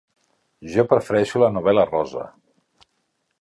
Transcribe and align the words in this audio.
Jo 0.75 0.85
prefereixo 0.93 1.41
la 1.43 1.51
novel·la 1.59 1.85
rosa. 1.91 2.25